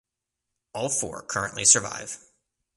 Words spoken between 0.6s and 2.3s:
All four currently survive.